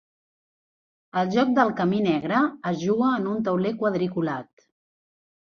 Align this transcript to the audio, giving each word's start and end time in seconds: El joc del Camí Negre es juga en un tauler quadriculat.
El 1.21 1.29
joc 1.35 1.51
del 1.59 1.73
Camí 1.81 1.99
Negre 2.07 2.41
es 2.71 2.81
juga 2.85 3.11
en 3.19 3.29
un 3.35 3.45
tauler 3.51 3.75
quadriculat. 3.85 4.67